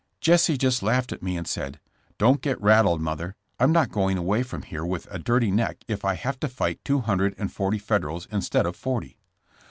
"Jesse 0.19 0.57
just 0.57 0.81
laughed 0.81 1.11
at 1.11 1.21
me 1.21 1.37
and 1.37 1.47
said: 1.47 1.79
'Don't 2.17 2.41
get 2.41 2.59
rattled, 2.59 3.01
mother. 3.01 3.35
I'm 3.59 3.71
not 3.71 3.91
going 3.91 4.17
away 4.17 4.41
from 4.41 4.63
here 4.63 4.83
with 4.83 5.07
a 5.11 5.19
dirty 5.19 5.51
neck 5.51 5.83
if 5.87 6.03
I 6.03 6.15
have 6.15 6.39
to 6.39 6.47
fight 6.47 6.83
two 6.83 7.01
hundred 7.01 7.35
and 7.37 7.51
forty 7.51 7.77
Federals 7.77 8.27
instead 8.31 8.65
of 8.65 8.75
forty.' 8.75 9.19